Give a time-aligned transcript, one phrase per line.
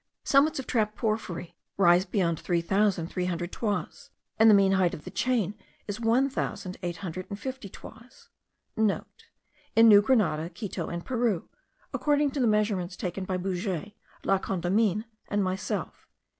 [0.23, 4.95] Summits of trap porphyry rise beyond three thousand three hundred toises, and the mean height
[4.95, 5.53] of the chain*
[5.87, 8.29] is one thousand eight hundred and fifty toises.
[8.55, 9.05] (* In
[9.87, 11.49] New Grenada, Quito, and Peru,
[11.93, 13.93] according to measurements taken by Bouguer,
[14.23, 16.07] La Condamine, and myself.)